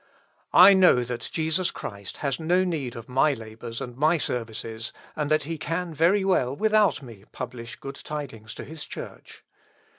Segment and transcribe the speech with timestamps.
[0.55, 5.29] I know that Jesus Christ has no need of my labours and my services, and
[5.29, 9.43] that he can very well, without me, publish good tidings to his Church.